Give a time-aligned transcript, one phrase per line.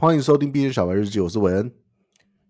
[0.00, 1.70] 欢迎收听币圈小白日记，我是韦恩。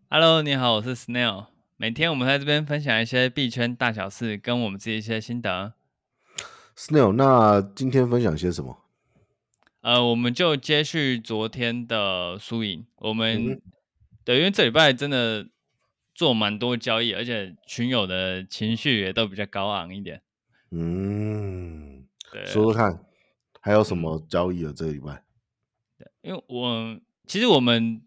[0.08, 1.47] Hello，你好，我是 Snail。
[1.76, 5.75] 每天我们在这边分享一些币圈大小事，跟我们自己一些心得。
[6.77, 8.79] Snail，那今天分享些什么？
[9.81, 12.87] 呃，我们就接续昨天的输赢。
[12.99, 13.61] 我们、嗯、
[14.25, 15.48] 对，因为这礼拜真的
[16.14, 20.23] 做蛮多交易，而且群友的情绪也都比较高昂一点。
[20.71, 23.05] 嗯，对，说说看，
[23.61, 24.73] 还有什么交易啊？
[24.77, 25.25] 这个礼拜？
[25.98, 27.01] 对，因为我。
[27.31, 28.03] 其实我们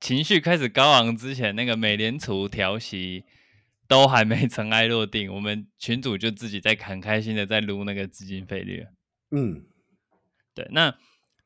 [0.00, 3.26] 情绪开始高昂之前，那个美联储调息
[3.86, 8.86] 都还没尘埃落定，我们群主就自己在很开心的在撸那个资金费率。
[9.32, 9.66] 嗯，
[10.54, 10.96] 对，那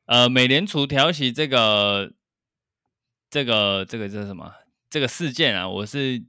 [0.05, 2.13] 呃，美联储调息这个
[3.29, 4.53] 这个这个叫什么？
[4.89, 6.23] 这个事件啊，我是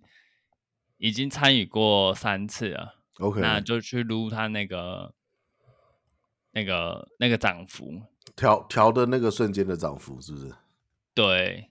[0.96, 2.96] 已经参与过三次了。
[3.20, 5.14] OK，那就去撸它那个
[6.50, 8.02] 那个那个涨幅。
[8.36, 10.54] 调调的那个瞬间的涨幅是不是？
[11.14, 11.70] 对，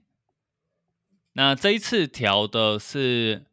[1.34, 3.46] 那这一次调的是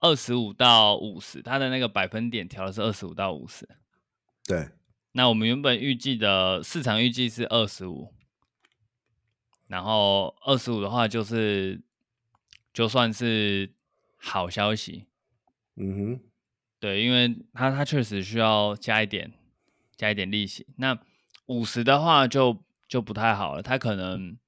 [0.00, 3.68] 二十五到五十，它的那个百分点调的是二十五到五十。
[4.44, 4.70] 对，
[5.12, 8.12] 那我们原本预计的市场预计是二十五，
[9.68, 11.80] 然后二十五的话就是
[12.72, 13.72] 就算是
[14.16, 15.06] 好消息。
[15.76, 16.20] 嗯哼，
[16.80, 19.32] 对，因为它它确实需要加一点
[19.96, 20.66] 加一点利息。
[20.76, 20.98] 那
[21.50, 24.38] 五十的话就就不太好了，它可能，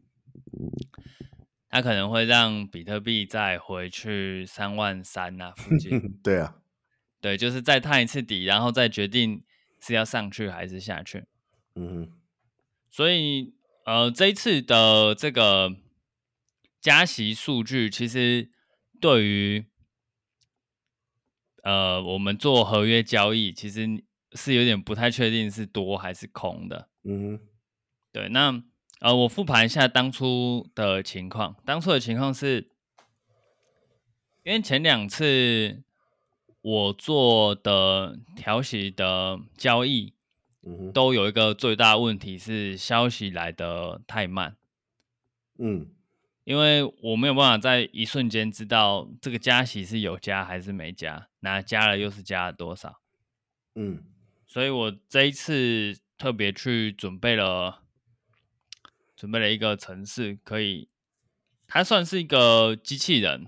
[1.68, 6.16] 它可能会让比特币再回去三万三那附近。
[6.24, 6.56] 对啊，
[7.20, 9.44] 对，就是再探一次底，然后再决定
[9.80, 11.26] 是要上去还是下去。
[11.74, 12.10] 嗯，
[12.90, 13.52] 所以
[13.84, 15.76] 呃，这一次的这个
[16.80, 18.50] 加息数据，其实
[18.98, 19.66] 对于
[21.62, 24.02] 呃我们做合约交易，其实。
[24.34, 27.38] 是有点不太确定是多还是空的，嗯，
[28.12, 28.62] 对，那
[29.00, 32.70] 呃，我复盘一下当初的情况，当初的情况是，
[34.42, 35.82] 因为前两次
[36.62, 40.14] 我做的调息的交易，
[40.62, 44.56] 嗯哼，都有一个最大问题是消息来的太慢，
[45.58, 45.88] 嗯，
[46.44, 53.00] 因为我没有办法在一瞬间知道这个加息是有加还是没加，那加了又是加了多少，
[53.74, 54.04] 嗯。
[54.52, 57.84] 所以我这一次特别去准备了，
[59.16, 60.90] 准备了一个城市，可以，
[61.66, 63.46] 它算是一个机器人，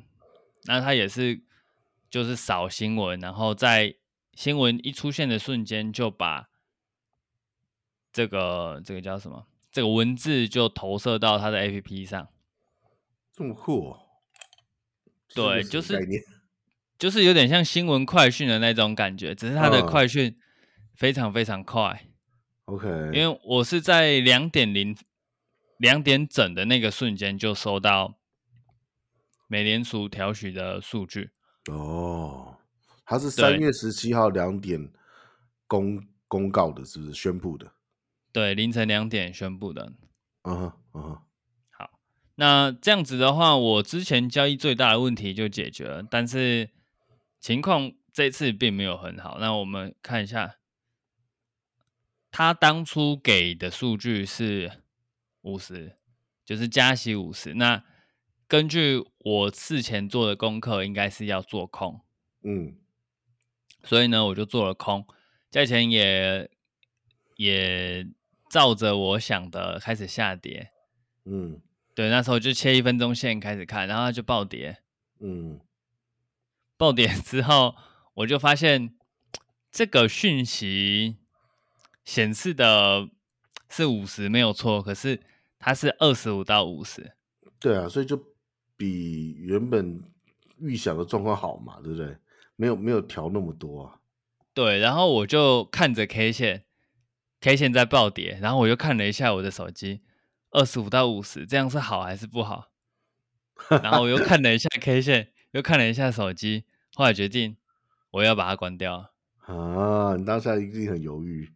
[0.63, 1.43] 那它也是
[2.09, 3.97] 就是扫新闻，然后在
[4.33, 6.49] 新闻一出现的瞬间就把
[8.11, 9.47] 这个这个叫什么？
[9.71, 12.27] 这个文字就投射到它的 APP 上。
[13.35, 14.01] 这么酷哦？
[15.35, 16.01] 对，就是
[16.99, 20.35] 就是有点像新闻快讯的那种感觉，只是它的快讯。
[20.95, 22.07] 嗯非常非常快
[22.67, 24.97] ，OK，因为我是在两点零
[25.79, 28.15] 两点整的那个瞬间就收到
[29.49, 31.31] 美联储调取的数据。
[31.69, 32.57] 哦，
[33.05, 34.89] 它是三月十七号两点
[35.67, 37.73] 公公告的，是不是宣布的？
[38.33, 39.93] 对，凌晨两点宣布的。
[40.43, 41.23] 嗯哼，嗯哼。
[41.77, 41.91] 好，
[42.37, 46.71] 那这样子的话，我之前交易最大的问题就解决了，但是
[47.41, 49.39] 情况这次并没有很好。
[49.41, 50.55] 那我们看一下。
[52.37, 54.83] 他当初给的数据是
[55.43, 55.97] 五十，
[56.45, 57.55] 就是加息五十。
[57.55, 57.85] 那
[58.49, 62.01] 根据我事前做的功课，应该是要做空，
[62.43, 62.75] 嗯，
[63.85, 65.07] 所以呢，我就做了空，
[65.49, 66.51] 价钱也
[67.37, 68.05] 也
[68.51, 70.73] 照着我想的开始下跌，
[71.27, 71.63] 嗯，
[71.95, 74.79] 对，那时候就切一分钟线开始看，然后它就暴跌，
[75.21, 75.61] 嗯，
[76.77, 77.77] 暴跌之后，
[78.15, 78.97] 我就发现
[79.71, 81.19] 这个讯息。
[82.05, 83.09] 显示的
[83.69, 85.21] 是五十没有错，可是
[85.59, 87.13] 它是二十五到五十。
[87.59, 88.23] 对啊，所以就
[88.77, 90.03] 比原本
[90.59, 92.17] 预想的状况好嘛，对不对？
[92.57, 93.99] 没有没有调那么多啊。
[94.53, 96.65] 对，然后我就看着 K 线
[97.41, 100.03] ，K 线在暴跌，然后我又看了一下我的手机，
[100.51, 102.71] 二十五到五十，这样是好还是不好？
[103.83, 106.65] 然后我又看了一下 K 线，又看了一下手机，
[106.95, 107.57] 后来决定
[108.11, 109.11] 我要把它关掉。
[109.47, 111.51] 啊，你当下一定很犹豫。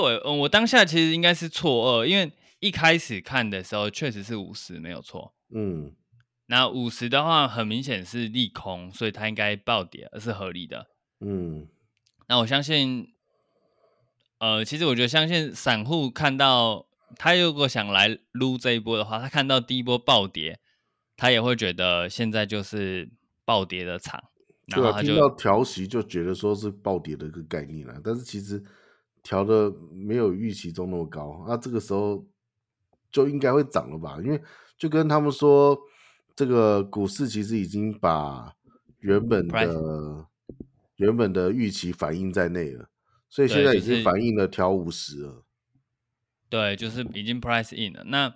[0.00, 2.30] 对，嗯，我当下其实应该是错愕，因为
[2.60, 5.92] 一开始看的时候确实是五十没有错，嗯，
[6.46, 10.86] 那五十的话很明显是利空，所以它应该暴跌，而是合理的，
[11.18, 11.66] 嗯，
[12.28, 13.12] 那我相信，
[14.38, 16.86] 呃，其实我觉得相信散户看到
[17.16, 20.60] 他如果想来撸这一波的话，他看到第一波暴跌，
[21.16, 23.10] 他也会觉得现在就是
[23.44, 24.22] 暴跌的场，
[24.66, 28.62] 然后他就听到调息就觉得说是暴跌的一个概念了，但是其实。
[29.22, 32.26] 调的没有预期中那么高，那这个时候
[33.10, 34.18] 就应该会涨了吧？
[34.22, 34.40] 因为
[34.76, 35.78] 就跟他们说，
[36.36, 38.54] 这个股市其实已经把
[39.00, 40.26] 原本的
[40.96, 42.88] 原本的预期反映在内了，
[43.28, 45.44] 所以现在已经反映了调五十了。
[46.48, 48.04] 对，就是已经 price in 了。
[48.04, 48.34] 那，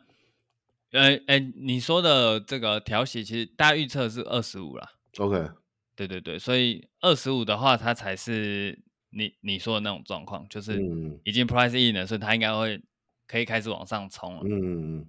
[0.91, 4.87] 呃，哎，你说的这个调息，其实大家预测是二十五了。
[5.19, 5.51] OK，
[5.97, 8.79] 对对对，所以二十五的话，它才是
[9.13, 10.83] 你你说的那种状况，就是
[11.25, 12.83] 已经 price in 了，所以它应该会
[13.27, 14.43] 可以开始往上冲了。
[14.45, 15.07] 嗯嗯，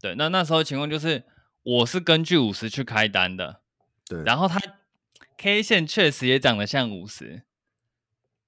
[0.00, 1.24] 对，那那时候情况就是，
[1.62, 3.60] 我是根据五十去开单的。
[4.06, 4.58] 对，然后它
[5.36, 7.42] K 线确实也长得像五十。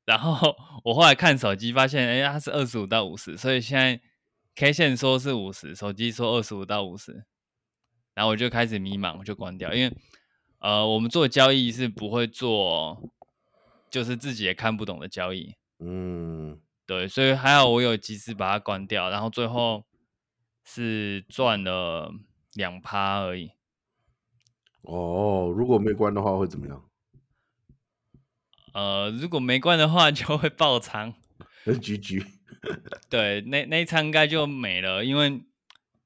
[0.04, 0.54] 然后
[0.84, 4.00] 我后来看手机发现，哎，它是二十五到五十，所以现在
[4.54, 7.24] K 线说是五十，手机说二十五到五十，
[8.14, 9.96] 然后我就开始迷茫，我就关掉，因为
[10.58, 13.10] 呃，我们做交易是不会做，
[13.94, 19.84] 就是自己也看不懂的交易，嗯，对，所以还好我有及时把它关掉，然后最后
[20.64, 22.12] 是赚了
[22.54, 23.52] 两趴而已。
[24.82, 26.84] 哦，如果没关的话会怎么样？
[28.72, 31.14] 呃，如果没关的话，就会爆仓。
[31.80, 32.26] 局局。
[33.08, 35.40] 对，那那一仓应该就没了，因为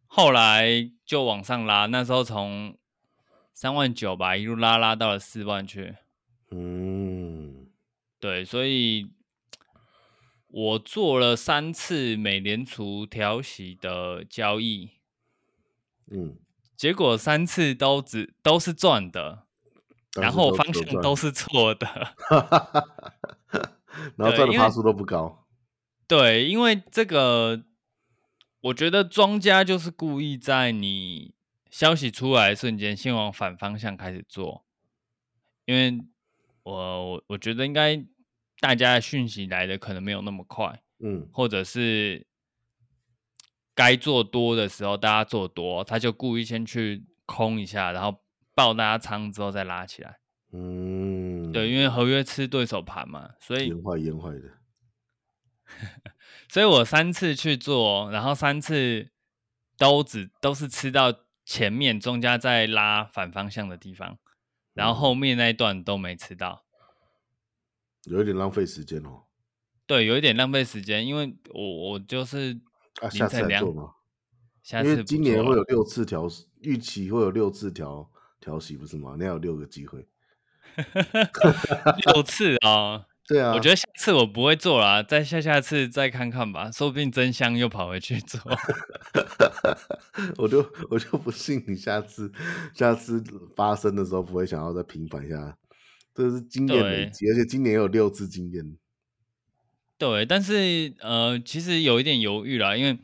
[0.08, 2.76] 后来就往上拉，那时候从
[3.55, 5.94] 三万九吧，一路拉拉到了四万去。
[6.50, 6.88] 嗯，
[8.20, 9.11] 对，所以
[10.49, 14.91] 我做了三次美联储调息的交易。
[16.11, 16.37] 嗯，
[16.76, 19.44] 结果三次都只都是赚的。
[20.15, 21.87] 然后方向都是错的，
[24.17, 25.47] 然后赚的趴数都不高
[26.09, 26.19] 对。
[26.19, 27.62] 对，因为这个，
[28.62, 31.35] 我觉得庄家就是故意在你
[31.71, 34.64] 消息出来的瞬间，先往反方向开始做。
[35.67, 36.00] 因为
[36.73, 38.05] 我我我觉得应该
[38.61, 42.26] 大家的讯息来的可能没有那么快，嗯，或者是
[43.75, 48.23] 该做多的时候大家做多，他就故意先去空一下，然后。
[48.59, 50.19] 爆大家仓之后再拉起来，
[50.50, 54.50] 嗯，对，因为合约吃对手盘嘛，所以烟坏烟坏的，
[56.50, 59.12] 所以我三次去做，然后三次
[59.76, 61.14] 都只都是吃到
[61.44, 64.19] 前面中家在拉反方向的地方，
[64.79, 66.65] 然后后面那一段都没吃到，
[68.05, 69.25] 有一点浪费时间哦。
[69.87, 72.61] 对，有一点浪费时间，因为我我就是
[73.01, 73.95] 啊，下次来做吗？
[74.63, 76.29] 下次今年会有六次调，
[76.61, 78.11] 预期会有六次调。
[78.41, 79.17] 调息不是吗？
[79.19, 80.07] 那有六个机会，
[82.07, 83.05] 六次啊、哦！
[83.27, 88.41] 对啊，我觉得下次我不会做了，再下下次再看看吧，说不定真香又跑回去做。
[90.38, 92.32] 我就我就不信你下次
[92.73, 93.23] 下次
[93.55, 95.58] 发生的时候不会想要再平反一下，
[96.14, 98.79] 这是经验累积，而且今年有六次经验。
[99.99, 102.99] 对，但是呃，其实有一点犹豫啦，因为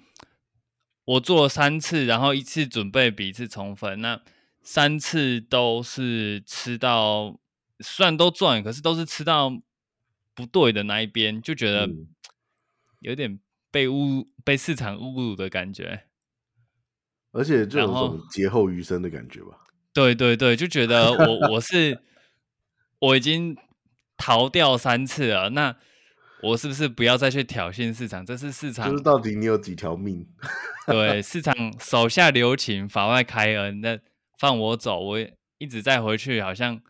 [1.04, 4.22] 我做了三次，然后一次准备比一次充分，那。
[4.66, 7.38] 三次都是吃到，
[7.81, 9.50] 虽然都赚，可是都是吃到
[10.34, 11.86] 不对的那一边，就觉得
[13.00, 13.38] 有点
[13.70, 16.06] 被侮被市场侮辱的感觉，
[17.34, 19.58] 而且就有种劫后余生的感觉吧。
[19.92, 22.00] 对对对，就觉得我我是
[23.00, 23.56] 我已经
[24.16, 25.76] 逃掉三次了，那
[26.42, 28.25] 我是不是不要再去挑衅市场？
[28.25, 30.26] 这是市场，就是到底你有几条命？
[30.86, 33.81] 对，市场手下留情，法外开恩。
[33.81, 33.98] 那
[34.38, 35.19] 放我走，我
[35.58, 36.81] 一直再回去，好像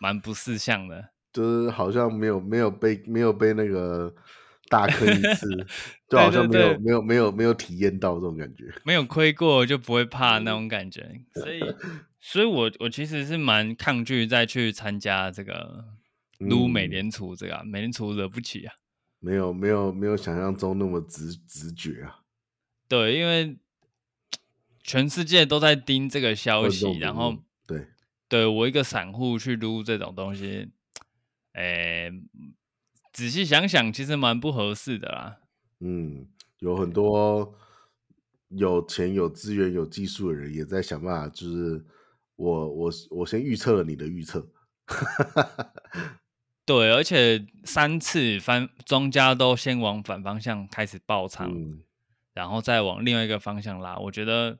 [0.00, 4.14] 蛮不识相的，就是好像没有没有被没有被那个
[4.70, 5.66] 大坑一次，
[6.08, 11.60] 就好像没有没有没有没有体验到这种感觉，没有亏过就不会怕那种感觉，所以
[12.18, 15.84] 所以我我其实是蛮抗拒再去参加这个
[16.38, 16.66] 撸。
[16.66, 18.72] 美联储这个、啊嗯、美联储惹不起啊，
[19.18, 22.20] 没有没有没有想象中那么直直觉啊，
[22.88, 23.58] 对，因为。
[24.82, 27.36] 全世界都在盯这个消息，然后
[27.66, 27.86] 对，
[28.28, 30.70] 对我一个散户去撸这种东西，
[31.52, 32.10] 哎，
[33.12, 35.38] 仔细想想，其实蛮不合适的啦。
[35.80, 36.26] 嗯，
[36.58, 37.54] 有很多
[38.48, 41.84] 有钱、有资源、有技术的人也在想办法，就是
[42.36, 44.46] 我我我先预测了你的预测。
[46.64, 51.82] 对，而且三次翻庄家都先往反方向开始爆仓，嗯，
[52.32, 54.58] 然后再往另外一个方向拉，我觉得。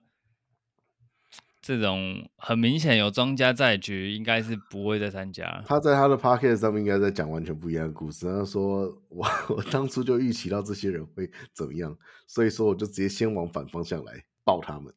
[1.62, 5.62] 这种很明显有庄家在局，应该是不会再参加。
[5.66, 8.26] 他在他的 podcast 上面应该在讲完全不一样的故事。
[8.26, 11.94] 他说：“我我当初就预期到这些人会怎么样，
[12.26, 14.92] 所以说我就直接先往反方向来爆他们。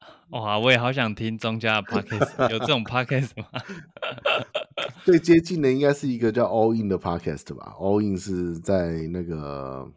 [0.30, 3.46] ”哇，我也好想听庄家的 podcast，有这种 podcast 吗？
[5.04, 7.74] 最接近的应该是一个叫 All In 的 podcast 吧。
[7.78, 9.90] All In 是在那个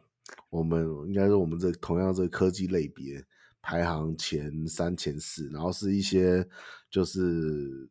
[0.49, 3.23] 我们应该说我们这同样这个科技类别。
[3.65, 6.45] 排行前三、前四，然后是一些
[6.89, 7.89] 就是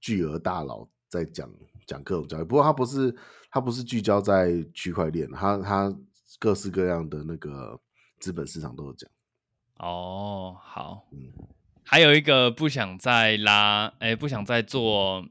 [0.00, 1.48] 巨额大佬在讲
[1.86, 2.44] 讲各种交易。
[2.44, 3.14] 不过他不是
[3.48, 5.96] 他不是聚焦在区块链，他他
[6.40, 7.80] 各式各样的那个
[8.18, 9.08] 资本市场都有讲。
[9.76, 11.32] 哦，好，嗯，
[11.84, 15.24] 还有一个不想再拉，哎、欸，不想再做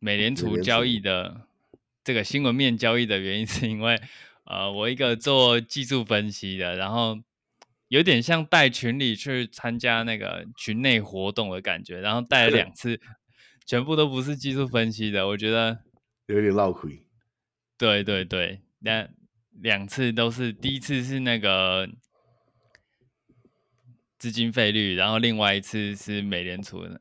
[0.00, 1.46] 美联储交易的
[2.04, 3.98] 这个新闻面交易的原因，是因为
[4.44, 7.18] 呃，我一个做技术分析的，然后。
[7.88, 13.00] 有点像带群里去参加那个群内活动的感觉，然后带了两次，
[13.66, 15.78] 全部都不是技术分析的，我觉得
[16.26, 17.06] 有点绕亏。
[17.78, 19.08] 对对对，那
[19.52, 21.88] 两次都是，第一次是那个
[24.18, 27.00] 资金费率，然后另外一次是美联储的，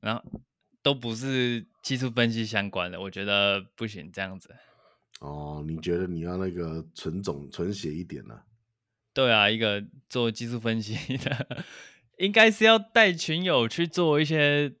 [0.00, 0.22] 然后
[0.82, 4.54] 都不是技术分析相关的，我觉得不行这样子。
[5.20, 8.42] 哦，你觉得你要那个纯种纯血一点呢、啊？
[9.14, 11.64] 对啊，一个做技术分析的，
[12.18, 14.74] 应该是要带群友去做一些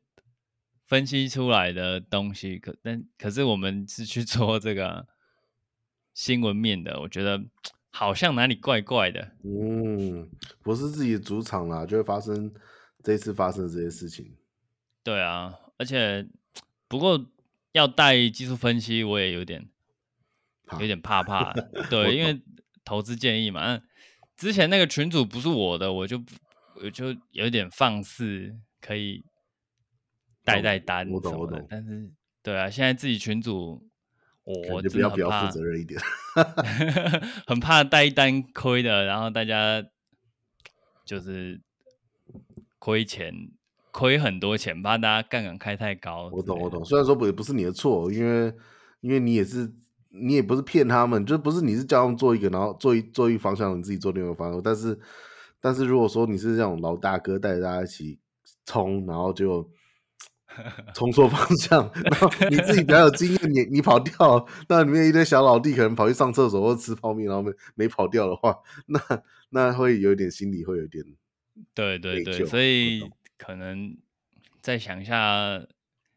[0.86, 2.58] 分析出来的东西。
[2.58, 5.06] 可但可是我们是去做这个
[6.12, 7.44] 新闻面的，我觉得
[7.90, 9.36] 好像哪里怪怪的。
[9.44, 10.28] 嗯，
[10.64, 12.52] 不是自己主场啦，就会发生
[13.04, 14.36] 这次发生的这些事情。
[15.04, 16.26] 对啊，而且
[16.88, 17.24] 不过
[17.70, 19.68] 要带技术分析，我也有点
[20.80, 21.52] 有点怕怕。
[21.88, 22.42] 对，因为
[22.84, 23.80] 投资建议嘛。
[24.36, 26.20] 之前那个群主不是我的，我就
[26.82, 29.24] 我就有点放肆，可以
[30.44, 31.30] 带带单什么的。
[31.30, 31.66] 我懂，我懂。
[31.70, 32.10] 但是，
[32.42, 33.86] 对啊，现在自己群主，
[34.70, 36.00] 我就比较比较负责任一点，
[37.46, 39.82] 很怕带一单亏的，然后大家
[41.04, 41.60] 就是
[42.78, 43.32] 亏钱，
[43.92, 46.28] 亏很多钱，怕大家杠杆开太高。
[46.32, 46.84] 我懂，我懂。
[46.84, 48.52] 虽然说不也不是你的错，因为
[49.00, 49.72] 因为你也是。
[50.16, 54.62] 你也不是骗他们，就不是你是叫他们做一个，然后做一做一方向，你自己做另一个方向。
[54.62, 54.98] 但是，
[55.60, 58.18] 但是如果说你是这种老大哥带着大家一起
[58.64, 59.68] 冲，然后就
[60.94, 68.56] 冲错方向，然后你自己比较有经验，你你跑掉，那里面一堆小老弟可能跑去上厕所或吃泡面，然后没没跑掉的话，
[68.86, 69.00] 那
[69.50, 71.04] 那会有点心里会有点，
[71.74, 73.02] 对对对，所以
[73.36, 73.96] 可能
[74.60, 75.60] 再想一下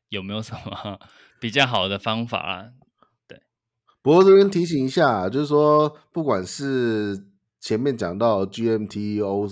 [0.09, 0.99] 有没有什么
[1.41, 2.71] 比较好的方法啊。
[4.01, 7.25] 不过这边提醒一下，就是说，不管是
[7.59, 9.49] 前面讲到 GMT、O、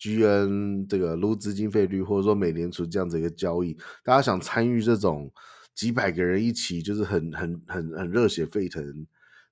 [0.00, 5.30] GN 这个撸资金费率，或者说美联储这样子一个交易，大家想参与这种
[5.72, 9.06] 几百个人一起，就是很很很很热血沸腾，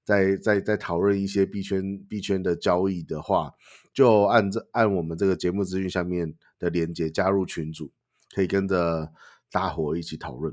[0.04, 3.52] 在在在讨论一些币圈币圈的交易的话，
[3.94, 7.92] 就按这按我们这个节目资讯下面的链接加入群组，
[8.34, 9.12] 可以跟着
[9.52, 10.52] 大伙一起讨论。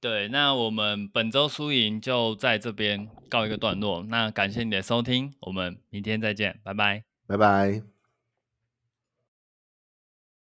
[0.00, 4.04] 对，那我们本周输赢就在这边告一个段落。
[4.04, 7.97] 那感谢你的收听，我们明天再见，拜拜，拜拜。